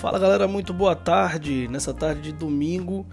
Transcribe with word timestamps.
Fala 0.00 0.16
galera, 0.16 0.46
muito 0.46 0.72
boa 0.72 0.94
tarde. 0.94 1.66
Nessa 1.66 1.92
tarde 1.92 2.22
de 2.22 2.32
domingo, 2.32 3.04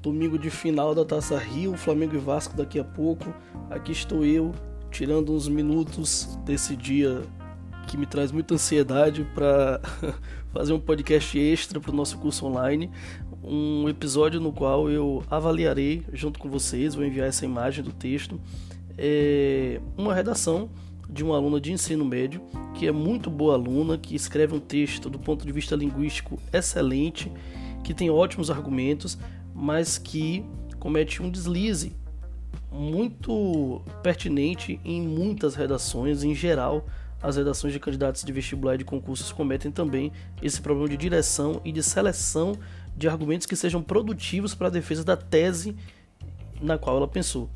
domingo 0.00 0.38
de 0.38 0.48
final 0.48 0.94
da 0.94 1.04
Taça 1.04 1.36
Rio, 1.36 1.76
Flamengo 1.76 2.14
e 2.14 2.18
Vasco 2.18 2.56
daqui 2.56 2.80
a 2.80 2.84
pouco. 2.84 3.34
Aqui 3.68 3.92
estou 3.92 4.24
eu, 4.24 4.54
tirando 4.90 5.34
uns 5.34 5.46
minutos 5.48 6.38
desse 6.46 6.74
dia 6.74 7.20
que 7.86 7.94
me 7.94 8.06
traz 8.06 8.32
muita 8.32 8.54
ansiedade 8.54 9.22
para 9.34 9.82
fazer 10.50 10.72
um 10.72 10.80
podcast 10.80 11.38
extra 11.38 11.78
para 11.78 11.90
o 11.90 11.94
nosso 11.94 12.16
curso 12.16 12.46
online. 12.46 12.90
Um 13.44 13.86
episódio 13.86 14.40
no 14.40 14.50
qual 14.50 14.90
eu 14.90 15.22
avaliarei 15.28 16.06
junto 16.10 16.38
com 16.38 16.48
vocês, 16.48 16.94
vou 16.94 17.04
enviar 17.04 17.28
essa 17.28 17.44
imagem 17.44 17.84
do 17.84 17.92
texto, 17.92 18.40
é 18.96 19.78
uma 19.94 20.14
redação 20.14 20.70
de 21.12 21.24
uma 21.24 21.36
aluna 21.36 21.60
de 21.60 21.72
ensino 21.72 22.04
médio, 22.04 22.42
que 22.74 22.86
é 22.86 22.92
muito 22.92 23.28
boa 23.30 23.54
aluna, 23.54 23.98
que 23.98 24.14
escreve 24.14 24.54
um 24.54 24.60
texto 24.60 25.10
do 25.10 25.18
ponto 25.18 25.44
de 25.44 25.52
vista 25.52 25.74
linguístico 25.74 26.38
excelente, 26.52 27.30
que 27.82 27.92
tem 27.92 28.10
ótimos 28.10 28.50
argumentos, 28.50 29.18
mas 29.54 29.98
que 29.98 30.44
comete 30.78 31.22
um 31.22 31.30
deslize 31.30 31.92
muito 32.70 33.82
pertinente 34.02 34.80
em 34.84 35.02
muitas 35.02 35.54
redações, 35.54 36.22
em 36.22 36.34
geral, 36.34 36.86
as 37.22 37.36
redações 37.36 37.72
de 37.72 37.80
candidatos 37.80 38.24
de 38.24 38.32
vestibular 38.32 38.76
e 38.76 38.78
de 38.78 38.84
concursos 38.84 39.30
cometem 39.32 39.70
também 39.70 40.12
esse 40.40 40.60
problema 40.60 40.88
de 40.88 40.96
direção 40.96 41.60
e 41.64 41.72
de 41.72 41.82
seleção 41.82 42.56
de 42.96 43.08
argumentos 43.08 43.46
que 43.46 43.56
sejam 43.56 43.82
produtivos 43.82 44.54
para 44.54 44.68
a 44.68 44.70
defesa 44.70 45.04
da 45.04 45.16
tese 45.16 45.76
na 46.60 46.78
qual 46.78 46.96
ela 46.96 47.08
pensou. 47.08 47.50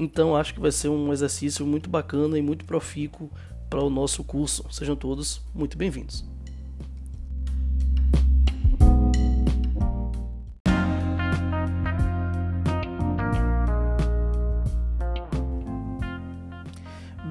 Então 0.00 0.34
acho 0.34 0.54
que 0.54 0.60
vai 0.60 0.72
ser 0.72 0.88
um 0.88 1.12
exercício 1.12 1.66
muito 1.66 1.90
bacana 1.90 2.38
e 2.38 2.40
muito 2.40 2.64
profícuo 2.64 3.30
para 3.68 3.84
o 3.84 3.90
nosso 3.90 4.24
curso. 4.24 4.64
Sejam 4.70 4.96
todos 4.96 5.42
muito 5.54 5.76
bem-vindos. 5.76 6.24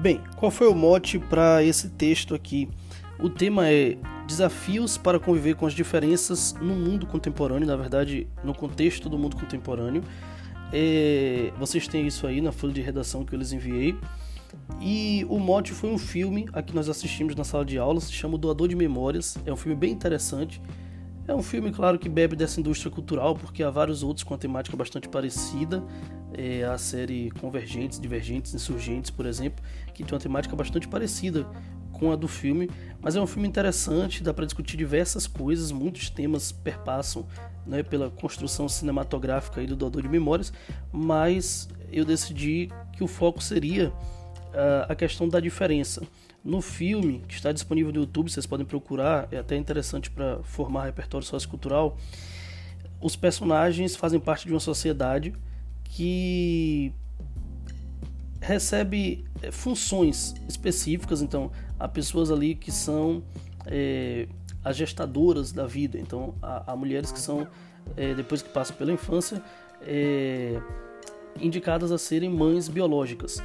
Bem, 0.00 0.20
qual 0.36 0.52
foi 0.52 0.68
o 0.68 0.74
mote 0.74 1.18
para 1.18 1.64
esse 1.64 1.88
texto 1.88 2.36
aqui? 2.36 2.68
O 3.18 3.28
tema 3.28 3.68
é 3.68 3.98
desafios 4.28 4.96
para 4.96 5.18
conviver 5.18 5.56
com 5.56 5.66
as 5.66 5.72
diferenças 5.72 6.54
no 6.60 6.76
mundo 6.76 7.04
contemporâneo, 7.04 7.66
na 7.66 7.74
verdade, 7.74 8.28
no 8.44 8.54
contexto 8.54 9.08
do 9.08 9.18
mundo 9.18 9.34
contemporâneo. 9.34 10.04
É, 10.72 11.52
vocês 11.58 11.86
têm 11.88 12.06
isso 12.06 12.26
aí 12.26 12.40
na 12.40 12.52
folha 12.52 12.72
de 12.72 12.80
redação 12.80 13.24
que 13.24 13.34
eu 13.34 13.38
lhes 13.38 13.52
enviei. 13.52 13.96
E 14.80 15.26
o 15.28 15.38
mote 15.38 15.72
foi 15.72 15.90
um 15.90 15.98
filme 15.98 16.48
a 16.52 16.62
que 16.62 16.74
nós 16.74 16.88
assistimos 16.88 17.34
na 17.34 17.44
sala 17.44 17.64
de 17.64 17.78
aula, 17.78 18.00
se 18.00 18.12
chama 18.12 18.34
O 18.34 18.38
Doador 18.38 18.68
de 18.68 18.76
Memórias. 18.76 19.36
É 19.44 19.52
um 19.52 19.56
filme 19.56 19.76
bem 19.76 19.92
interessante. 19.92 20.60
É 21.28 21.34
um 21.34 21.42
filme, 21.42 21.70
claro, 21.70 21.98
que 21.98 22.08
bebe 22.08 22.34
dessa 22.34 22.58
indústria 22.58 22.90
cultural, 22.90 23.36
porque 23.36 23.62
há 23.62 23.70
vários 23.70 24.02
outros 24.02 24.24
com 24.24 24.34
a 24.34 24.38
temática 24.38 24.76
bastante 24.76 25.08
parecida. 25.08 25.82
É 26.32 26.64
a 26.64 26.78
série 26.78 27.30
Convergentes, 27.40 28.00
Divergentes, 28.00 28.54
Insurgentes, 28.54 29.10
por 29.10 29.26
exemplo, 29.26 29.62
que 29.94 30.02
tem 30.02 30.14
uma 30.14 30.20
temática 30.20 30.56
bastante 30.56 30.88
parecida 30.88 31.46
com 32.00 32.10
a 32.10 32.16
do 32.16 32.26
filme, 32.26 32.70
mas 32.98 33.14
é 33.14 33.20
um 33.20 33.26
filme 33.26 33.46
interessante, 33.46 34.22
dá 34.22 34.32
para 34.32 34.46
discutir 34.46 34.78
diversas 34.78 35.26
coisas, 35.26 35.70
muitos 35.70 36.08
temas 36.08 36.50
perpassam 36.50 37.26
né, 37.66 37.82
pela 37.82 38.10
construção 38.10 38.66
cinematográfica 38.70 39.60
aí 39.60 39.66
do 39.66 39.76
Doador 39.76 40.02
de 40.02 40.08
Memórias, 40.08 40.50
mas 40.90 41.68
eu 41.92 42.06
decidi 42.06 42.70
que 42.94 43.04
o 43.04 43.06
foco 43.06 43.42
seria 43.42 43.90
uh, 43.90 44.88
a 44.88 44.94
questão 44.94 45.28
da 45.28 45.38
diferença. 45.38 46.02
No 46.42 46.62
filme, 46.62 47.22
que 47.28 47.34
está 47.34 47.52
disponível 47.52 47.92
no 47.92 48.00
YouTube, 48.00 48.30
vocês 48.30 48.46
podem 48.46 48.64
procurar, 48.64 49.28
é 49.30 49.36
até 49.36 49.56
interessante 49.56 50.10
para 50.10 50.42
formar 50.42 50.86
repertório 50.86 51.26
sociocultural, 51.26 51.98
os 52.98 53.14
personagens 53.14 53.94
fazem 53.94 54.18
parte 54.18 54.46
de 54.46 54.52
uma 54.54 54.60
sociedade 54.60 55.34
que 55.84 56.94
recebe 58.50 59.24
é, 59.42 59.50
funções 59.50 60.34
específicas, 60.48 61.22
então 61.22 61.50
há 61.78 61.86
pessoas 61.86 62.30
ali 62.30 62.54
que 62.54 62.72
são 62.72 63.22
é, 63.66 64.26
as 64.64 64.76
gestadoras 64.76 65.52
da 65.52 65.66
vida, 65.66 65.98
então 65.98 66.34
há, 66.42 66.72
há 66.72 66.76
mulheres 66.76 67.12
que 67.12 67.20
são, 67.20 67.46
é, 67.96 68.12
depois 68.12 68.42
que 68.42 68.48
passam 68.48 68.76
pela 68.76 68.92
infância, 68.92 69.42
é, 69.82 70.60
indicadas 71.40 71.92
a 71.92 71.98
serem 71.98 72.28
mães 72.28 72.68
biológicas. 72.68 73.40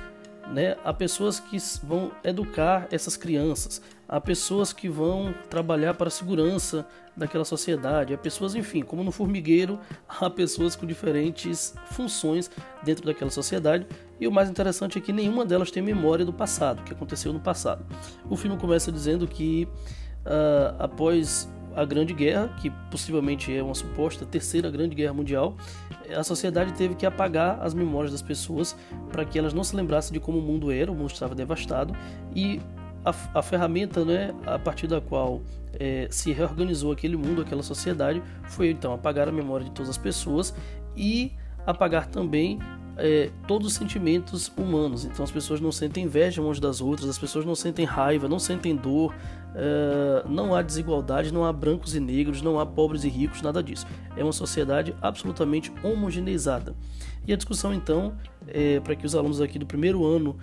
Né? 0.51 0.75
Há 0.83 0.93
pessoas 0.93 1.39
que 1.39 1.57
vão 1.83 2.11
educar 2.23 2.87
essas 2.91 3.15
crianças, 3.17 3.81
há 4.07 4.19
pessoas 4.21 4.71
que 4.73 4.87
vão 4.87 5.33
trabalhar 5.49 5.93
para 5.95 6.07
a 6.07 6.11
segurança 6.11 6.85
daquela 7.15 7.45
sociedade, 7.45 8.13
há 8.13 8.17
pessoas, 8.17 8.53
enfim, 8.53 8.81
como 8.81 9.03
no 9.03 9.11
formigueiro, 9.11 9.79
há 10.07 10.29
pessoas 10.29 10.75
com 10.75 10.85
diferentes 10.85 11.73
funções 11.91 12.51
dentro 12.83 13.05
daquela 13.05 13.31
sociedade. 13.31 13.87
E 14.19 14.27
o 14.27 14.31
mais 14.31 14.49
interessante 14.49 14.97
é 14.97 15.01
que 15.01 15.11
nenhuma 15.11 15.45
delas 15.45 15.71
tem 15.71 15.83
memória 15.83 16.25
do 16.25 16.33
passado, 16.33 16.83
que 16.83 16.93
aconteceu 16.93 17.33
no 17.33 17.39
passado. 17.39 17.85
O 18.29 18.35
filme 18.35 18.57
começa 18.57 18.91
dizendo 18.91 19.27
que 19.27 19.67
uh, 20.25 20.75
após 20.79 21.49
a 21.75 21.83
Grande 21.83 22.13
Guerra, 22.13 22.47
que 22.61 22.69
possivelmente 22.89 23.55
é 23.55 23.61
uma 23.61 23.75
suposta 23.75 24.25
terceira 24.25 24.71
Grande 24.71 24.95
Guerra 24.95 25.13
Mundial, 25.13 25.55
a 26.15 26.23
sociedade 26.23 26.73
teve 26.73 26.95
que 26.95 27.05
apagar 27.05 27.59
as 27.61 27.73
memórias 27.73 28.13
das 28.13 28.21
pessoas 28.21 28.75
para 29.11 29.25
que 29.25 29.37
elas 29.37 29.53
não 29.53 29.63
se 29.63 29.75
lembrassem 29.75 30.13
de 30.13 30.19
como 30.19 30.39
o 30.39 30.41
mundo 30.41 30.71
era, 30.71 30.89
o 30.89 30.95
mundo 30.95 31.11
estava 31.11 31.35
devastado 31.35 31.93
e 32.33 32.61
a, 33.03 33.13
a 33.39 33.41
ferramenta, 33.41 34.05
né, 34.05 34.33
a 34.45 34.57
partir 34.57 34.87
da 34.87 35.01
qual 35.01 35.41
é, 35.77 36.07
se 36.09 36.31
reorganizou 36.31 36.91
aquele 36.91 37.17
mundo, 37.17 37.41
aquela 37.41 37.61
sociedade, 37.61 38.23
foi 38.45 38.69
então 38.71 38.93
apagar 38.93 39.27
a 39.27 39.31
memória 39.31 39.65
de 39.65 39.71
todas 39.71 39.89
as 39.89 39.97
pessoas 39.97 40.55
e 40.95 41.33
apagar 41.65 42.07
também 42.07 42.59
é, 42.97 43.29
todos 43.47 43.67
os 43.67 43.73
sentimentos 43.73 44.51
humanos. 44.57 45.05
Então 45.05 45.23
as 45.23 45.31
pessoas 45.31 45.59
não 45.59 45.71
sentem 45.71 46.05
inveja 46.05 46.41
umas 46.41 46.59
das 46.59 46.81
outras, 46.81 47.09
as 47.09 47.17
pessoas 47.17 47.45
não 47.45 47.55
sentem 47.55 47.85
raiva, 47.85 48.27
não 48.27 48.39
sentem 48.39 48.75
dor, 48.75 49.13
é, 49.55 50.23
não 50.27 50.53
há 50.53 50.61
desigualdade, 50.61 51.33
não 51.33 51.45
há 51.45 51.53
brancos 51.53 51.95
e 51.95 51.99
negros, 51.99 52.41
não 52.41 52.59
há 52.59 52.65
pobres 52.65 53.03
e 53.03 53.09
ricos, 53.09 53.41
nada 53.41 53.61
disso. 53.61 53.85
É 54.15 54.23
uma 54.23 54.33
sociedade 54.33 54.95
absolutamente 55.01 55.71
homogeneizada. 55.83 56.75
E 57.27 57.33
a 57.33 57.35
discussão 57.35 57.73
então, 57.73 58.15
é, 58.47 58.79
para 58.79 58.95
que 58.95 59.05
os 59.05 59.15
alunos 59.15 59.41
aqui 59.41 59.57
do 59.57 59.65
primeiro 59.65 60.05
ano 60.05 60.37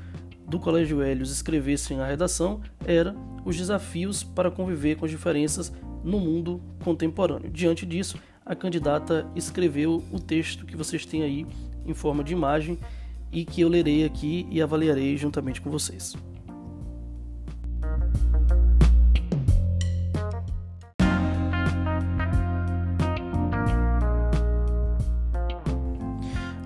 do 0.47 0.59
Colégio 0.59 1.01
Hélios 1.01 1.31
escrevessem 1.31 2.01
a 2.01 2.07
redação, 2.07 2.61
era 2.85 3.15
os 3.45 3.57
desafios 3.57 4.23
para 4.23 4.51
conviver 4.51 4.97
com 4.97 5.05
as 5.05 5.11
diferenças 5.11 5.73
no 6.03 6.19
mundo 6.19 6.61
contemporâneo. 6.83 7.51
Diante 7.51 7.87
disso, 7.87 8.19
a 8.45 8.55
candidata 8.55 9.27
escreveu 9.37 10.03
o 10.11 10.19
texto 10.19 10.67
que 10.67 10.77
vocês 10.77 11.07
têm 11.07 11.23
aí 11.23 11.47
em 11.87 11.95
forma 11.95 12.23
de 12.23 12.33
imagem 12.33 12.79
e 13.31 13.45
que 13.45 13.63
eu 13.63 13.69
lerei 13.69 14.05
aqui 14.05 14.47
e 14.51 14.61
avaliarei 14.61 15.17
juntamente 15.17 15.61
com 15.61 15.71
vocês. 15.71 16.15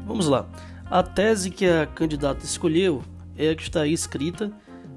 Vamos 0.06 0.26
lá. 0.26 0.49
A 0.91 1.03
tese 1.03 1.50
que 1.50 1.66
a 1.66 1.87
candidata 1.87 2.44
escolheu 2.44 3.03
é 3.37 3.50
a 3.50 3.55
que 3.55 3.62
está 3.62 3.82
aí 3.82 3.93
escrita. 3.93 4.50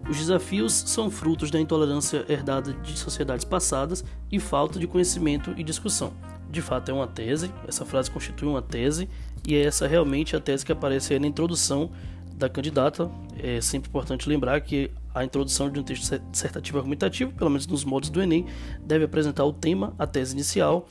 Os 0.10 0.18
desafios 0.18 0.74
são 0.74 1.12
frutos 1.12 1.52
da 1.52 1.60
intolerância 1.60 2.26
herdada 2.28 2.74
de 2.74 2.98
sociedades 2.98 3.46
passadas 3.46 4.04
e 4.32 4.40
falta 4.40 4.80
de 4.80 4.88
conhecimento 4.88 5.54
e 5.58 5.64
discussão 5.64 6.14
de 6.50 6.62
fato 6.62 6.90
é 6.90 6.94
uma 6.94 7.08
tese, 7.08 7.52
essa 7.68 7.86
frase 7.86 8.10
constitui 8.10 8.48
uma 8.48 8.62
tese, 8.62 9.08
e 9.48 9.56
é 9.56 9.64
essa 9.64 9.88
realmente 9.88 10.36
a 10.36 10.40
tese 10.40 10.66
que 10.66 10.72
aparece 10.72 11.14
aí 11.14 11.20
na 11.20 11.28
introdução 11.28 11.92
da 12.34 12.50
candidata. 12.50 13.10
É 13.38 13.62
sempre 13.62 13.90
importante 13.90 14.28
lembrar 14.28 14.60
que 14.62 14.92
a 15.14 15.24
introdução 15.24 15.70
de 15.70 15.80
um 15.80 15.84
texto 15.84 16.20
dissertativo 16.32 16.78
argumentativo, 16.78 17.32
pelo 17.34 17.50
menos 17.50 17.68
nos 17.68 17.84
modos 17.84 18.10
do 18.10 18.22
Enem, 18.22 18.46
deve 18.82 19.06
apresentar 19.06 19.46
o 19.46 19.54
tema, 19.54 19.94
a 19.98 20.08
tese 20.08 20.34
inicial, 20.34 20.88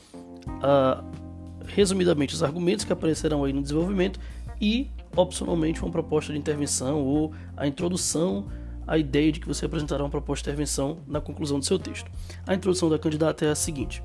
a, 0.61 1.03
resumidamente 1.67 2.33
os 2.33 2.43
argumentos 2.43 2.85
que 2.85 2.93
aparecerão 2.93 3.43
aí 3.43 3.53
no 3.53 3.61
desenvolvimento 3.61 4.19
e, 4.61 4.89
opcionalmente, 5.15 5.81
uma 5.81 5.91
proposta 5.91 6.33
de 6.33 6.39
intervenção 6.39 7.03
ou 7.03 7.33
a 7.55 7.67
introdução 7.67 8.47
a 8.89 8.97
ideia 8.97 9.31
de 9.31 9.39
que 9.39 9.47
você 9.47 9.65
apresentará 9.65 10.03
uma 10.03 10.09
proposta 10.09 10.43
de 10.43 10.49
intervenção 10.49 10.97
na 11.07 11.21
conclusão 11.21 11.59
do 11.59 11.65
seu 11.65 11.77
texto. 11.77 12.09
A 12.45 12.55
introdução 12.55 12.89
da 12.89 12.97
candidata 12.97 13.45
é 13.45 13.51
a 13.51 13.55
seguinte: 13.55 14.01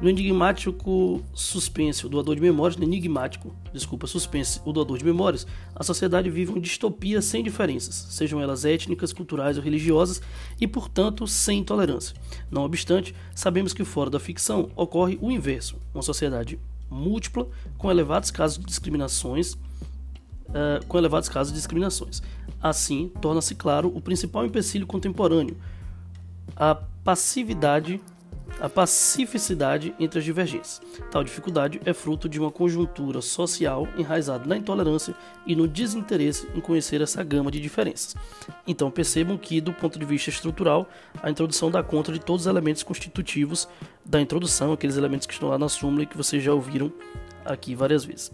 no 0.00 0.08
enigmático 0.08 1.22
suspense, 1.34 2.06
o 2.06 2.08
doador 2.08 2.34
de 2.34 2.40
memórias, 2.40 2.78
no 2.78 2.84
enigmático, 2.84 3.54
desculpa, 3.70 4.06
suspense, 4.06 4.62
o 4.64 4.72
doador 4.72 4.96
de 4.96 5.04
memórias, 5.04 5.46
a 5.74 5.84
sociedade 5.84 6.30
vive 6.30 6.52
uma 6.52 6.60
distopia 6.60 7.20
sem 7.20 7.44
diferenças, 7.44 8.06
sejam 8.10 8.40
elas 8.40 8.64
étnicas, 8.64 9.12
culturais 9.12 9.58
ou 9.58 9.62
religiosas, 9.62 10.22
e 10.58 10.66
portanto 10.66 11.26
sem 11.26 11.58
intolerância. 11.58 12.16
Não 12.50 12.64
obstante, 12.64 13.14
sabemos 13.34 13.74
que 13.74 13.84
fora 13.84 14.08
da 14.08 14.18
ficção 14.18 14.70
ocorre 14.74 15.18
o 15.20 15.30
inverso, 15.30 15.76
uma 15.92 16.02
sociedade 16.02 16.58
múltipla 16.90 17.46
com 17.76 17.90
elevados 17.90 18.30
casos 18.30 18.58
de 18.58 18.64
discriminações 18.64 19.56
uh, 20.54 20.84
com 20.86 20.96
elevados 20.96 21.28
casos 21.28 21.52
de 21.52 21.58
discriminações. 21.58 22.22
Assim, 22.62 23.10
torna-se 23.20 23.54
claro 23.54 23.92
o 23.94 24.00
principal 24.00 24.46
empecilho 24.46 24.86
contemporâneo, 24.86 25.56
a 26.56 26.74
passividade 26.74 28.00
a 28.60 28.68
pacificidade 28.68 29.94
entre 29.98 30.18
as 30.18 30.24
divergências. 30.24 30.80
Tal 31.10 31.24
dificuldade 31.24 31.80
é 31.84 31.92
fruto 31.92 32.28
de 32.28 32.38
uma 32.38 32.50
conjuntura 32.50 33.20
social 33.20 33.86
enraizada 33.96 34.46
na 34.46 34.56
intolerância 34.56 35.14
e 35.46 35.56
no 35.56 35.66
desinteresse 35.66 36.48
em 36.54 36.60
conhecer 36.60 37.00
essa 37.00 37.22
gama 37.22 37.50
de 37.50 37.60
diferenças. 37.60 38.14
Então 38.66 38.90
percebam 38.90 39.36
que, 39.36 39.60
do 39.60 39.72
ponto 39.72 39.98
de 39.98 40.04
vista 40.04 40.30
estrutural, 40.30 40.88
a 41.22 41.30
introdução 41.30 41.70
dá 41.70 41.82
conta 41.82 42.12
de 42.12 42.20
todos 42.20 42.42
os 42.42 42.46
elementos 42.46 42.82
constitutivos 42.82 43.68
da 44.04 44.20
introdução, 44.20 44.72
aqueles 44.72 44.96
elementos 44.96 45.26
que 45.26 45.32
estão 45.32 45.48
lá 45.48 45.58
na 45.58 45.68
súmula 45.68 46.02
e 46.02 46.06
que 46.06 46.16
vocês 46.16 46.42
já 46.42 46.52
ouviram 46.52 46.92
aqui 47.44 47.74
várias 47.74 48.04
vezes. 48.04 48.30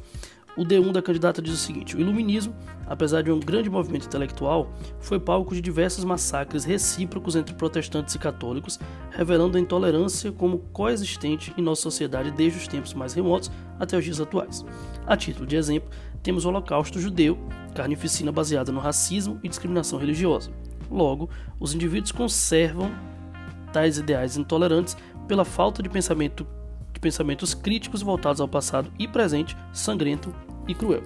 O 0.60 0.62
D1 0.62 0.92
da 0.92 1.00
candidata 1.00 1.40
diz 1.40 1.54
o 1.54 1.56
seguinte: 1.56 1.96
o 1.96 2.00
iluminismo, 2.00 2.54
apesar 2.86 3.22
de 3.22 3.32
um 3.32 3.40
grande 3.40 3.70
movimento 3.70 4.04
intelectual, 4.04 4.70
foi 4.98 5.18
palco 5.18 5.54
de 5.54 5.60
diversos 5.62 6.04
massacres 6.04 6.64
recíprocos 6.64 7.34
entre 7.34 7.54
protestantes 7.54 8.14
e 8.14 8.18
católicos, 8.18 8.78
revelando 9.10 9.56
a 9.56 9.60
intolerância 9.60 10.30
como 10.30 10.58
coexistente 10.70 11.50
em 11.56 11.62
nossa 11.62 11.80
sociedade 11.80 12.30
desde 12.30 12.58
os 12.58 12.68
tempos 12.68 12.92
mais 12.92 13.14
remotos 13.14 13.50
até 13.78 13.96
os 13.96 14.04
dias 14.04 14.20
atuais. 14.20 14.62
A 15.06 15.16
título 15.16 15.46
de 15.46 15.56
exemplo, 15.56 15.88
temos 16.22 16.44
o 16.44 16.48
Holocausto 16.50 17.00
judeu, 17.00 17.38
carnificina 17.74 18.30
baseada 18.30 18.70
no 18.70 18.80
racismo 18.80 19.40
e 19.42 19.48
discriminação 19.48 19.98
religiosa. 19.98 20.50
Logo, 20.90 21.30
os 21.58 21.72
indivíduos 21.72 22.12
conservam 22.12 22.92
tais 23.72 23.96
ideais 23.96 24.36
intolerantes 24.36 24.94
pela 25.26 25.46
falta 25.46 25.82
de 25.82 25.88
pensamento 25.88 26.46
de 26.92 27.00
pensamentos 27.00 27.54
críticos 27.54 28.02
voltados 28.02 28.42
ao 28.42 28.48
passado 28.48 28.92
e 28.98 29.08
presente, 29.08 29.56
sangrento 29.72 30.34
e 30.70 30.74
cruel. 30.74 31.02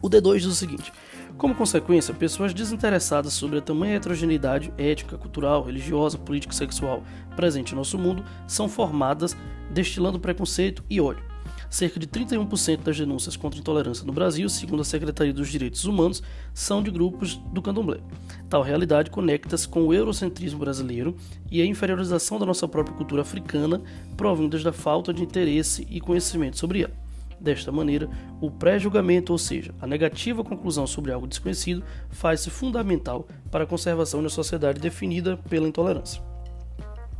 O 0.00 0.08
D2 0.08 0.38
diz 0.38 0.46
o 0.46 0.54
seguinte: 0.54 0.92
como 1.38 1.54
consequência, 1.54 2.12
pessoas 2.12 2.52
desinteressadas 2.52 3.32
sobre 3.32 3.58
a 3.58 3.62
tamanha 3.62 3.94
heterogeneidade 3.94 4.72
étnica, 4.76 5.16
cultural, 5.16 5.62
religiosa, 5.62 6.18
política 6.18 6.52
e 6.52 6.56
sexual 6.56 7.04
presente 7.36 7.72
em 7.72 7.76
nosso 7.76 7.96
mundo 7.96 8.24
são 8.44 8.68
formadas 8.68 9.36
destilando 9.70 10.18
preconceito 10.18 10.82
e 10.90 11.00
ódio. 11.00 11.22
Cerca 11.70 12.00
de 12.00 12.08
31% 12.08 12.82
das 12.82 12.98
denúncias 12.98 13.36
contra 13.36 13.60
intolerância 13.60 14.04
no 14.04 14.12
Brasil, 14.12 14.48
segundo 14.48 14.80
a 14.80 14.84
Secretaria 14.84 15.32
dos 15.32 15.48
Direitos 15.48 15.84
Humanos, 15.84 16.24
são 16.52 16.82
de 16.82 16.90
grupos 16.90 17.36
do 17.52 17.62
candomblé. 17.62 18.00
Tal 18.48 18.62
realidade 18.62 19.08
conecta-se 19.08 19.68
com 19.68 19.86
o 19.86 19.94
eurocentrismo 19.94 20.58
brasileiro 20.58 21.14
e 21.52 21.62
a 21.62 21.66
inferiorização 21.66 22.40
da 22.40 22.46
nossa 22.46 22.66
própria 22.66 22.96
cultura 22.96 23.22
africana, 23.22 23.80
provindas 24.16 24.64
da 24.64 24.72
falta 24.72 25.14
de 25.14 25.22
interesse 25.22 25.86
e 25.88 26.00
conhecimento 26.00 26.58
sobre 26.58 26.82
ela. 26.82 27.07
Desta 27.40 27.70
maneira, 27.70 28.08
o 28.40 28.50
pré-julgamento, 28.50 29.32
ou 29.32 29.38
seja, 29.38 29.74
a 29.80 29.86
negativa 29.86 30.42
conclusão 30.42 30.86
sobre 30.86 31.12
algo 31.12 31.26
desconhecido, 31.26 31.84
faz-se 32.10 32.50
fundamental 32.50 33.28
para 33.50 33.64
a 33.64 33.66
conservação 33.66 34.20
uma 34.20 34.28
sociedade 34.28 34.80
definida 34.80 35.36
pela 35.48 35.68
intolerância. 35.68 36.20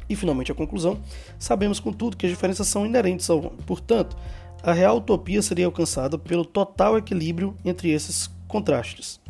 E 0.08 0.16
finalmente 0.16 0.50
a 0.50 0.54
conclusão: 0.54 0.98
sabemos 1.38 1.78
contudo 1.78 2.16
que 2.16 2.26
as 2.26 2.32
diferenças 2.32 2.66
são 2.66 2.86
inerentes 2.86 3.28
ao 3.30 3.38
homem. 3.38 3.58
Portanto, 3.66 4.16
a 4.62 4.72
real 4.72 4.96
utopia 4.96 5.40
seria 5.42 5.66
alcançada 5.66 6.18
pelo 6.18 6.44
total 6.44 6.98
equilíbrio 6.98 7.54
entre 7.64 7.90
esses 7.90 8.28
contrastes. 8.48 9.20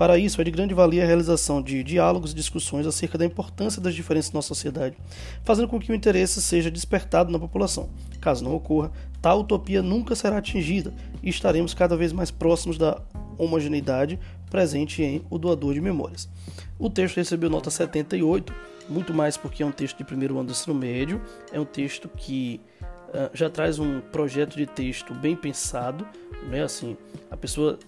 Para 0.00 0.16
isso, 0.16 0.40
é 0.40 0.44
de 0.44 0.50
grande 0.50 0.72
valia 0.72 1.02
a 1.02 1.06
realização 1.06 1.60
de 1.60 1.84
diálogos 1.84 2.32
e 2.32 2.34
discussões 2.34 2.86
acerca 2.86 3.18
da 3.18 3.26
importância 3.26 3.82
das 3.82 3.94
diferenças 3.94 4.32
na 4.32 4.40
sociedade, 4.40 4.96
fazendo 5.44 5.68
com 5.68 5.78
que 5.78 5.92
o 5.92 5.94
interesse 5.94 6.40
seja 6.40 6.70
despertado 6.70 7.30
na 7.30 7.38
população. 7.38 7.90
Caso 8.18 8.42
não 8.42 8.54
ocorra, 8.54 8.90
tal 9.20 9.40
utopia 9.40 9.82
nunca 9.82 10.14
será 10.14 10.38
atingida 10.38 10.94
e 11.22 11.28
estaremos 11.28 11.74
cada 11.74 11.98
vez 11.98 12.14
mais 12.14 12.30
próximos 12.30 12.78
da 12.78 12.98
homogeneidade 13.36 14.18
presente 14.48 15.02
em 15.02 15.22
O 15.28 15.36
Doador 15.36 15.74
de 15.74 15.82
Memórias. 15.82 16.30
O 16.78 16.88
texto 16.88 17.16
recebeu 17.16 17.50
nota 17.50 17.70
78, 17.70 18.54
muito 18.88 19.12
mais 19.12 19.36
porque 19.36 19.62
é 19.62 19.66
um 19.66 19.70
texto 19.70 19.98
de 19.98 20.04
primeiro 20.04 20.38
ano 20.38 20.46
do 20.46 20.52
ensino 20.52 20.74
médio, 20.74 21.20
é 21.52 21.60
um 21.60 21.66
texto 21.66 22.08
que 22.08 22.58
uh, 22.80 23.28
já 23.34 23.50
traz 23.50 23.78
um 23.78 24.00
projeto 24.00 24.56
de 24.56 24.64
texto 24.64 25.12
bem 25.12 25.36
pensado, 25.36 26.08
né? 26.48 26.62
Assim, 26.62 26.96
a 27.30 27.36
pessoa 27.36 27.78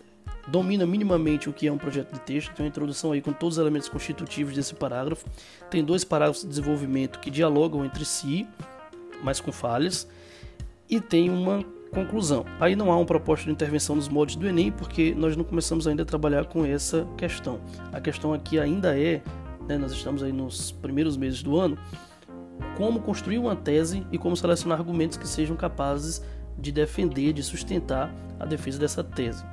domina 0.48 0.86
minimamente 0.86 1.48
o 1.48 1.52
que 1.52 1.66
é 1.66 1.72
um 1.72 1.78
projeto 1.78 2.12
de 2.12 2.20
texto, 2.20 2.52
tem 2.54 2.64
uma 2.64 2.68
introdução 2.68 3.12
aí 3.12 3.20
com 3.20 3.32
todos 3.32 3.56
os 3.56 3.60
elementos 3.60 3.88
constitutivos 3.88 4.54
desse 4.54 4.74
parágrafo. 4.74 5.26
Tem 5.70 5.84
dois 5.84 6.04
parágrafos 6.04 6.42
de 6.42 6.48
desenvolvimento 6.48 7.20
que 7.20 7.30
dialogam 7.30 7.84
entre 7.84 8.04
si, 8.04 8.46
mas 9.22 9.40
com 9.40 9.52
falhas, 9.52 10.08
e 10.88 11.00
tem 11.00 11.30
uma 11.30 11.64
conclusão. 11.92 12.44
Aí 12.58 12.74
não 12.74 12.90
há 12.90 12.96
uma 12.96 13.04
proposta 13.04 13.46
de 13.46 13.52
intervenção 13.52 13.94
nos 13.94 14.08
moldes 14.08 14.34
do 14.34 14.46
Enem, 14.48 14.72
porque 14.72 15.14
nós 15.14 15.36
não 15.36 15.44
começamos 15.44 15.86
ainda 15.86 16.02
a 16.02 16.06
trabalhar 16.06 16.46
com 16.46 16.64
essa 16.64 17.06
questão. 17.16 17.60
A 17.92 18.00
questão 18.00 18.32
aqui 18.32 18.58
ainda 18.58 18.98
é, 18.98 19.22
né, 19.68 19.78
nós 19.78 19.92
estamos 19.92 20.22
aí 20.22 20.32
nos 20.32 20.72
primeiros 20.72 21.16
meses 21.16 21.42
do 21.42 21.58
ano, 21.58 21.78
como 22.76 23.00
construir 23.00 23.38
uma 23.38 23.54
tese 23.54 24.06
e 24.10 24.18
como 24.18 24.36
selecionar 24.36 24.78
argumentos 24.78 25.16
que 25.16 25.28
sejam 25.28 25.54
capazes 25.54 26.22
de 26.58 26.72
defender, 26.72 27.32
de 27.32 27.42
sustentar 27.42 28.12
a 28.40 28.46
defesa 28.46 28.78
dessa 28.78 29.04
tese. 29.04 29.44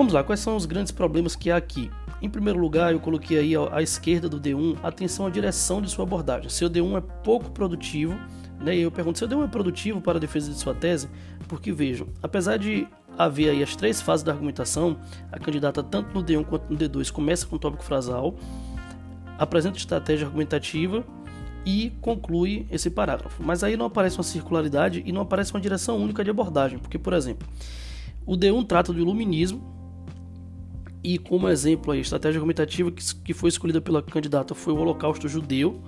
Vamos 0.00 0.14
lá, 0.14 0.24
quais 0.24 0.40
são 0.40 0.56
os 0.56 0.64
grandes 0.64 0.90
problemas 0.90 1.36
que 1.36 1.50
há 1.50 1.58
aqui? 1.58 1.90
Em 2.22 2.30
primeiro 2.30 2.58
lugar, 2.58 2.90
eu 2.90 2.98
coloquei 2.98 3.38
aí 3.38 3.52
à 3.70 3.82
esquerda 3.82 4.30
do 4.30 4.40
D1 4.40 4.78
atenção 4.82 5.26
à 5.26 5.30
direção 5.30 5.82
de 5.82 5.90
sua 5.90 6.06
abordagem. 6.06 6.48
Seu 6.48 6.70
D1 6.70 6.96
é 6.96 7.00
pouco 7.22 7.50
produtivo, 7.50 8.18
né? 8.58 8.74
E 8.74 8.80
eu 8.80 8.90
pergunto, 8.90 9.18
seu 9.18 9.28
D1 9.28 9.44
é 9.44 9.48
produtivo 9.48 10.00
para 10.00 10.16
a 10.16 10.18
defesa 10.18 10.50
de 10.50 10.58
sua 10.58 10.74
tese? 10.74 11.06
Porque 11.46 11.70
vejam, 11.70 12.06
apesar 12.22 12.56
de 12.56 12.88
haver 13.18 13.50
aí 13.50 13.62
as 13.62 13.76
três 13.76 14.00
fases 14.00 14.24
da 14.24 14.32
argumentação, 14.32 14.96
a 15.30 15.38
candidata 15.38 15.82
tanto 15.82 16.14
no 16.14 16.24
D1 16.24 16.46
quanto 16.46 16.72
no 16.72 16.78
D2 16.78 17.12
começa 17.12 17.46
com 17.46 17.56
o 17.56 17.58
tópico 17.58 17.84
frasal, 17.84 18.34
apresenta 19.36 19.76
estratégia 19.76 20.26
argumentativa 20.26 21.04
e 21.66 21.92
conclui 22.00 22.66
esse 22.70 22.88
parágrafo. 22.88 23.42
Mas 23.42 23.62
aí 23.62 23.76
não 23.76 23.84
aparece 23.84 24.16
uma 24.16 24.24
circularidade 24.24 25.02
e 25.04 25.12
não 25.12 25.20
aparece 25.20 25.52
uma 25.52 25.60
direção 25.60 25.98
única 25.98 26.24
de 26.24 26.30
abordagem, 26.30 26.78
porque 26.78 26.98
por 26.98 27.12
exemplo, 27.12 27.46
o 28.24 28.34
D1 28.34 28.66
trata 28.66 28.94
do 28.94 28.98
iluminismo, 28.98 29.78
e 31.02 31.18
como 31.18 31.48
exemplo, 31.48 31.92
a 31.92 31.96
estratégia 31.96 32.38
argumentativa 32.38 32.90
que, 32.90 33.32
foi 33.32 33.48
escolhida 33.48 33.80
pela 33.80 34.02
candidata 34.02 34.54
foi 34.54 34.72
o 34.72 34.76
Holocausto 34.76 35.28
Judeu. 35.28 35.80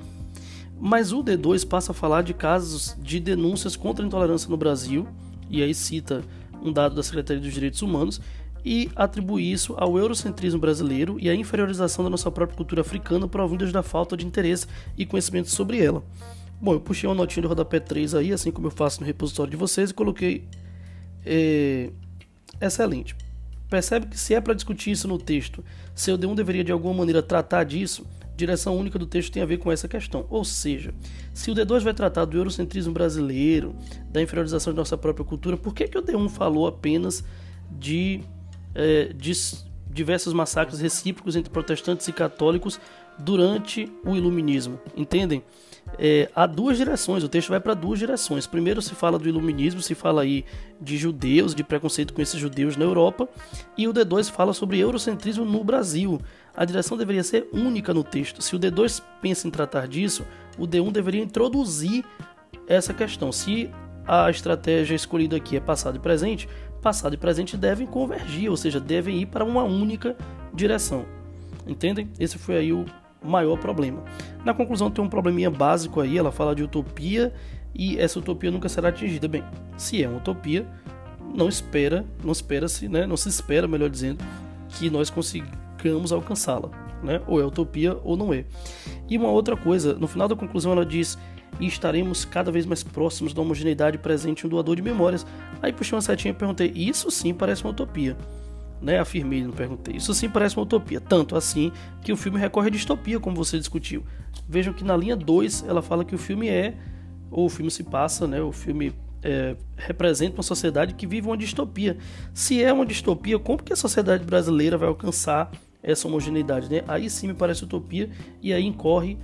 Mas 0.80 1.12
o 1.12 1.22
D2 1.22 1.66
passa 1.66 1.92
a 1.92 1.94
falar 1.94 2.22
de 2.22 2.34
casos 2.34 2.96
de 3.00 3.20
denúncias 3.20 3.76
contra 3.76 4.04
a 4.04 4.06
intolerância 4.06 4.48
no 4.48 4.56
Brasil, 4.56 5.06
e 5.48 5.62
aí 5.62 5.74
cita 5.74 6.24
um 6.62 6.72
dado 6.72 6.94
da 6.94 7.02
Secretaria 7.02 7.42
dos 7.42 7.52
Direitos 7.52 7.82
Humanos, 7.82 8.20
e 8.64 8.90
atribui 8.96 9.50
isso 9.50 9.74
ao 9.76 9.98
eurocentrismo 9.98 10.58
brasileiro 10.58 11.18
e 11.20 11.28
à 11.28 11.34
inferiorização 11.34 12.04
da 12.04 12.10
nossa 12.10 12.30
própria 12.30 12.56
cultura 12.56 12.80
africana 12.80 13.28
provindas 13.28 13.72
da 13.72 13.82
falta 13.82 14.16
de 14.16 14.26
interesse 14.26 14.66
e 14.96 15.04
conhecimento 15.04 15.50
sobre 15.50 15.84
ela. 15.84 16.02
Bom, 16.60 16.74
eu 16.74 16.80
puxei 16.80 17.08
uma 17.08 17.14
notinha 17.14 17.42
do 17.42 17.48
rodapé 17.48 17.78
3 17.78 18.14
aí, 18.14 18.32
assim 18.32 18.50
como 18.50 18.68
eu 18.68 18.70
faço 18.70 19.00
no 19.00 19.06
repositório 19.06 19.50
de 19.50 19.56
vocês, 19.56 19.90
e 19.90 19.94
coloquei 19.94 20.48
é, 21.24 21.90
excelente 22.60 23.14
percebe 23.72 24.06
que 24.06 24.20
se 24.20 24.34
é 24.34 24.40
para 24.40 24.52
discutir 24.52 24.90
isso 24.90 25.08
no 25.08 25.16
texto, 25.16 25.64
seu 25.94 26.18
D1 26.18 26.34
deveria 26.34 26.62
de 26.62 26.70
alguma 26.70 26.92
maneira 26.92 27.22
tratar 27.22 27.64
disso, 27.64 28.06
direção 28.36 28.76
única 28.76 28.98
do 28.98 29.06
texto 29.06 29.32
tem 29.32 29.42
a 29.42 29.46
ver 29.46 29.56
com 29.56 29.72
essa 29.72 29.88
questão. 29.88 30.26
Ou 30.28 30.44
seja, 30.44 30.92
se 31.32 31.50
o 31.50 31.54
D2 31.54 31.80
vai 31.80 31.94
tratar 31.94 32.26
do 32.26 32.36
eurocentrismo 32.36 32.92
brasileiro, 32.92 33.74
da 34.10 34.20
inferiorização 34.20 34.74
de 34.74 34.76
nossa 34.76 34.98
própria 34.98 35.24
cultura, 35.24 35.56
por 35.56 35.72
que, 35.72 35.88
que 35.88 35.96
o 35.96 36.02
D1 36.02 36.28
falou 36.28 36.66
apenas 36.66 37.24
de, 37.70 38.20
é, 38.74 39.10
de 39.14 39.32
diversos 39.88 40.34
massacres 40.34 40.78
recíprocos 40.78 41.34
entre 41.34 41.50
protestantes 41.50 42.06
e 42.08 42.12
católicos 42.12 42.78
durante 43.22 43.90
o 44.04 44.14
iluminismo? 44.14 44.80
Entendem? 44.96 45.42
é, 45.98 46.30
há 46.34 46.46
duas 46.46 46.76
direções, 46.76 47.22
o 47.22 47.28
texto 47.28 47.50
vai 47.50 47.60
para 47.60 47.74
duas 47.74 47.98
direções. 47.98 48.46
Primeiro 48.46 48.80
se 48.80 48.94
fala 48.94 49.18
do 49.18 49.28
iluminismo, 49.28 49.82
se 49.82 49.94
fala 49.94 50.22
aí 50.22 50.44
de 50.80 50.96
judeus, 50.96 51.54
de 51.54 51.62
preconceito 51.62 52.12
com 52.12 52.22
esses 52.22 52.38
judeus 52.38 52.76
na 52.76 52.84
Europa, 52.84 53.28
e 53.76 53.86
o 53.86 53.92
D2 53.92 54.30
fala 54.30 54.52
sobre 54.52 54.78
eurocentrismo 54.78 55.44
no 55.44 55.62
Brasil. 55.62 56.20
A 56.54 56.64
direção 56.64 56.96
deveria 56.96 57.22
ser 57.22 57.48
única 57.52 57.92
no 57.92 58.04
texto. 58.04 58.42
Se 58.42 58.54
o 58.54 58.58
D2 58.58 59.02
pensa 59.20 59.46
em 59.46 59.50
tratar 59.50 59.86
disso, 59.88 60.24
o 60.58 60.66
D1 60.66 60.92
deveria 60.92 61.22
introduzir 61.22 62.04
essa 62.66 62.92
questão. 62.92 63.32
Se 63.32 63.70
a 64.06 64.30
estratégia 64.30 64.94
escolhida 64.94 65.36
aqui 65.36 65.56
é 65.56 65.60
passado 65.60 65.96
e 65.96 66.00
presente, 66.00 66.48
passado 66.80 67.14
e 67.14 67.18
presente 67.18 67.56
devem 67.56 67.86
convergir, 67.86 68.50
ou 68.50 68.56
seja, 68.56 68.80
devem 68.80 69.22
ir 69.22 69.26
para 69.26 69.44
uma 69.44 69.62
única 69.62 70.16
direção. 70.52 71.04
Entendem? 71.66 72.10
Esse 72.18 72.38
foi 72.38 72.56
aí 72.56 72.72
o 72.72 72.84
maior 73.24 73.58
problema. 73.58 74.02
Na 74.44 74.52
conclusão 74.54 74.90
tem 74.90 75.04
um 75.04 75.08
probleminha 75.08 75.50
básico 75.50 76.00
aí, 76.00 76.18
ela 76.18 76.32
fala 76.32 76.54
de 76.54 76.62
utopia 76.62 77.32
e 77.74 77.98
essa 77.98 78.18
utopia 78.18 78.50
nunca 78.50 78.68
será 78.68 78.88
atingida. 78.88 79.28
Bem, 79.28 79.44
se 79.76 80.02
é 80.02 80.08
uma 80.08 80.18
utopia, 80.18 80.66
não 81.34 81.48
espera, 81.48 82.04
não 82.22 82.32
espera-se, 82.32 82.88
né, 82.88 83.06
não 83.06 83.16
se 83.16 83.28
espera, 83.28 83.66
melhor 83.66 83.88
dizendo, 83.88 84.24
que 84.68 84.90
nós 84.90 85.10
consigamos 85.10 86.12
alcançá-la, 86.12 86.70
né? 87.02 87.20
Ou 87.26 87.40
é 87.40 87.44
utopia 87.44 87.96
ou 88.02 88.16
não 88.16 88.32
é. 88.32 88.44
E 89.08 89.16
uma 89.16 89.28
outra 89.28 89.56
coisa, 89.56 89.94
no 89.94 90.06
final 90.06 90.28
da 90.28 90.36
conclusão 90.36 90.72
ela 90.72 90.84
diz 90.84 91.18
e 91.60 91.66
estaremos 91.66 92.24
cada 92.24 92.50
vez 92.50 92.64
mais 92.64 92.82
próximos 92.82 93.34
da 93.34 93.42
homogeneidade 93.42 93.98
presente 93.98 94.42
em 94.42 94.46
um 94.46 94.50
doador 94.50 94.76
de 94.76 94.82
memórias. 94.82 95.26
Aí 95.60 95.72
puxei 95.72 95.94
uma 95.94 96.02
setinha 96.02 96.32
e 96.32 96.34
perguntei: 96.34 96.72
Isso 96.74 97.10
sim 97.10 97.34
parece 97.34 97.62
uma 97.64 97.70
utopia 97.70 98.16
né, 98.82 98.98
afirmei, 98.98 99.42
não 99.44 99.52
perguntei. 99.52 99.96
Isso 99.96 100.12
sim 100.12 100.28
parece 100.28 100.56
uma 100.56 100.64
utopia, 100.64 101.00
tanto 101.00 101.36
assim 101.36 101.70
que 102.02 102.12
o 102.12 102.16
filme 102.16 102.38
recorre 102.38 102.66
à 102.66 102.70
distopia, 102.70 103.20
como 103.20 103.36
você 103.36 103.58
discutiu. 103.58 104.04
Vejam 104.48 104.72
que 104.72 104.82
na 104.82 104.96
linha 104.96 105.16
2 105.16 105.64
ela 105.68 105.80
fala 105.80 106.04
que 106.04 106.14
o 106.14 106.18
filme 106.18 106.48
é 106.48 106.74
ou 107.30 107.46
o 107.46 107.48
filme 107.48 107.70
se 107.70 107.84
passa, 107.84 108.26
né, 108.26 108.42
o 108.42 108.52
filme 108.52 108.92
é, 109.22 109.56
representa 109.76 110.36
uma 110.36 110.42
sociedade 110.42 110.94
que 110.94 111.06
vive 111.06 111.28
uma 111.28 111.36
distopia. 111.36 111.96
Se 112.34 112.62
é 112.62 112.72
uma 112.72 112.84
distopia, 112.84 113.38
como 113.38 113.62
que 113.62 113.72
a 113.72 113.76
sociedade 113.76 114.24
brasileira 114.24 114.76
vai 114.76 114.88
alcançar 114.88 115.50
essa 115.82 116.08
homogeneidade? 116.08 116.68
Né? 116.68 116.82
Aí 116.88 117.08
sim 117.08 117.28
me 117.28 117.34
parece 117.34 117.64
utopia 117.64 118.10
e 118.42 118.52
aí 118.52 118.64
incorre 118.64 119.16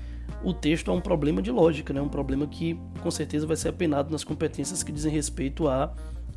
o 0.45 0.53
texto 0.53 0.91
a 0.91 0.95
um 0.95 1.01
problema 1.01 1.43
de 1.43 1.51
lógica, 1.51 1.93
né? 1.93 2.01
um 2.01 2.09
problema 2.09 2.47
que 2.47 2.79
com 3.03 3.11
certeza 3.11 3.47
vai 3.47 3.57
ser 3.57 3.71
apenado 3.71 4.11
nas 4.11 4.23
competências 4.23 4.83
que 4.83 4.93
dizem 4.93 5.11
respeito 5.11 5.67
à 5.67 5.93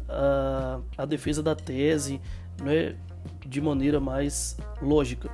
a, 0.10 0.80
a, 0.98 1.04
a, 1.04 1.06
defesa 1.06 1.44
da 1.44 1.56
tese 1.56 2.20
né? 2.62 2.96
De 3.48 3.62
maneira 3.62 4.00
mais 4.00 4.58
lógica. 4.82 5.30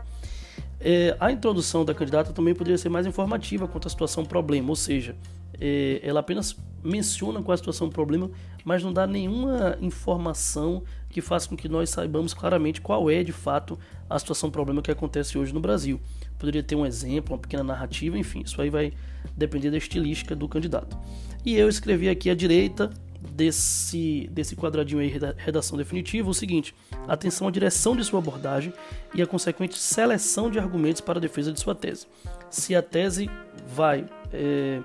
É, 0.80 1.16
a 1.20 1.32
introdução 1.32 1.84
da 1.84 1.94
candidata 1.94 2.32
também 2.32 2.54
poderia 2.54 2.78
ser 2.78 2.90
mais 2.90 3.06
informativa 3.08 3.68
quanto 3.68 3.88
à 3.88 3.90
situação 3.90 4.24
problema, 4.24 4.70
ou 4.70 4.76
seja, 4.76 5.16
é, 5.60 6.00
ela 6.04 6.20
apenas 6.20 6.56
menciona 6.84 7.42
qual 7.42 7.54
é 7.54 7.56
a 7.56 7.58
situação 7.58 7.90
problema, 7.90 8.30
mas 8.64 8.84
não 8.84 8.94
dá 8.94 9.08
nenhuma 9.08 9.78
informação 9.82 10.84
que 11.10 11.20
faça 11.20 11.50
com 11.50 11.58
que 11.58 11.68
nós 11.68 11.90
saibamos 11.90 12.34
claramente 12.34 12.80
qual 12.80 13.10
é 13.10 13.24
de 13.24 13.32
fato 13.32 13.78
a 14.10 14.20
situação 14.20 14.52
problema 14.52 14.82
que 14.82 14.92
acontece 14.92 15.38
hoje 15.38 15.54
no 15.54 15.60
Brasil. 15.60 16.00
Poderia 16.38 16.62
ter 16.62 16.76
um 16.76 16.86
exemplo, 16.86 17.34
uma 17.34 17.40
pequena 17.40 17.64
narrativa, 17.64 18.18
enfim, 18.18 18.42
isso 18.46 18.62
aí 18.62 18.70
vai 18.70 18.94
depender 19.36 19.72
da 19.72 19.78
estilística 19.78 20.36
do 20.36 20.48
candidato. 20.48 20.98
E 21.44 21.56
eu 21.56 21.68
escrevi 21.68 22.08
aqui 22.08 22.30
à 22.30 22.36
direita 22.36 22.90
desse, 23.22 24.30
desse 24.32 24.56
quadradinho 24.56 25.02
aí, 25.02 25.12
redação 25.38 25.78
definitiva, 25.78 26.30
o 26.30 26.34
seguinte: 26.34 26.74
atenção 27.08 27.48
à 27.48 27.52
direção 27.52 27.96
de 27.96 28.04
sua 28.04 28.20
abordagem 28.20 28.74
e 29.14 29.22
a 29.22 29.28
consequente 29.28 29.78
seleção 29.78 30.50
de 30.50 30.60
argumentos 30.60 31.02
para 31.02 31.20
a 31.20 31.22
defesa 31.22 31.52
de 31.52 31.60
sua 31.60 31.76
tese. 31.76 32.08
Se 32.50 32.76
a 32.76 32.82
tese 32.82 33.30
vai 33.68 34.06
é, 34.32 34.82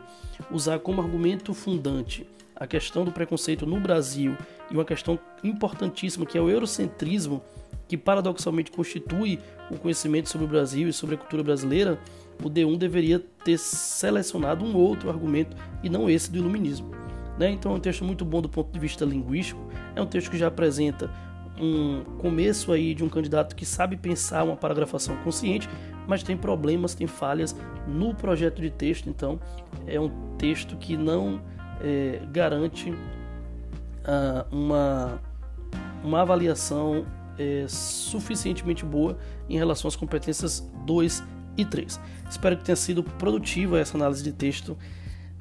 usar 0.50 0.78
como 0.78 1.00
argumento 1.00 1.54
fundante 1.54 2.26
a 2.56 2.66
questão 2.66 3.04
do 3.04 3.12
preconceito 3.12 3.66
no 3.66 3.80
Brasil 3.80 4.36
e 4.70 4.74
uma 4.74 4.84
questão 4.84 5.18
importantíssima 5.42 6.24
que 6.24 6.38
é 6.38 6.40
o 6.40 6.48
eurocentrismo, 6.48 7.42
que 7.88 7.96
paradoxalmente 7.96 8.70
constitui 8.70 9.38
o 9.70 9.76
conhecimento 9.76 10.28
sobre 10.28 10.46
o 10.46 10.48
Brasil 10.48 10.88
e 10.88 10.92
sobre 10.92 11.14
a 11.14 11.18
cultura 11.18 11.42
brasileira, 11.42 11.98
o 12.42 12.48
D1 12.48 12.78
deveria 12.78 13.18
ter 13.44 13.58
selecionado 13.58 14.64
um 14.64 14.76
outro 14.76 15.10
argumento 15.10 15.56
e 15.82 15.88
não 15.88 16.08
esse 16.08 16.30
do 16.30 16.38
iluminismo. 16.38 17.01
Né? 17.38 17.50
Então 17.50 17.72
é 17.72 17.74
um 17.76 17.80
texto 17.80 18.04
muito 18.04 18.24
bom 18.24 18.40
do 18.40 18.48
ponto 18.48 18.72
de 18.72 18.78
vista 18.78 19.04
linguístico, 19.04 19.60
é 19.94 20.02
um 20.02 20.06
texto 20.06 20.30
que 20.30 20.38
já 20.38 20.48
apresenta 20.48 21.10
um 21.60 22.02
começo 22.18 22.72
aí 22.72 22.94
de 22.94 23.04
um 23.04 23.08
candidato 23.08 23.54
que 23.54 23.64
sabe 23.64 23.96
pensar 23.96 24.42
uma 24.44 24.56
paragrafação 24.56 25.16
consciente, 25.18 25.68
mas 26.06 26.22
tem 26.22 26.36
problemas, 26.36 26.94
tem 26.94 27.06
falhas 27.06 27.54
no 27.86 28.14
projeto 28.14 28.60
de 28.60 28.70
texto, 28.70 29.08
então 29.08 29.38
é 29.86 30.00
um 30.00 30.10
texto 30.36 30.76
que 30.76 30.96
não 30.96 31.40
é, 31.80 32.20
garante 32.32 32.92
ah, 34.04 34.46
uma, 34.50 35.20
uma 36.02 36.22
avaliação 36.22 37.06
é, 37.38 37.64
suficientemente 37.68 38.84
boa 38.84 39.18
em 39.48 39.56
relação 39.56 39.88
às 39.88 39.96
competências 39.96 40.68
2 40.86 41.22
e 41.56 41.64
3. 41.64 42.00
Espero 42.28 42.56
que 42.56 42.64
tenha 42.64 42.76
sido 42.76 43.02
produtiva 43.02 43.78
essa 43.78 43.96
análise 43.96 44.22
de 44.22 44.32
texto. 44.32 44.76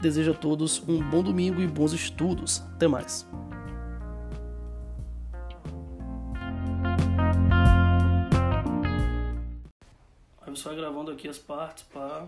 Desejo 0.02 0.32
a 0.32 0.34
todos 0.34 0.82
um 0.88 1.00
bom 1.10 1.22
domingo 1.22 1.62
e 1.62 1.68
bons 1.68 1.94
estudos. 1.94 2.64
Até 2.76 2.88
mais. 2.88 3.28
Você 10.48 10.68
vai 10.68 10.76
gravando 10.76 11.12
aqui 11.12 11.28
as 11.28 11.38
partes 11.38 11.84
para 11.86 12.28